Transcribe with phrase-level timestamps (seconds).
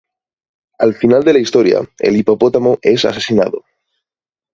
[0.85, 3.61] Al final de la historia el hipopótamo es asesinado.